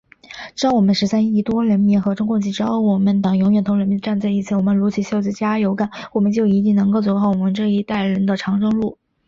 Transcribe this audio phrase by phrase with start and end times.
[0.55, 8.97] 只要我们十三亿多人民和衷共济，只要我们党永远同人民站在一起，大家撸起袖子加油干，我们就一定能够走好我们这一代人的长征路。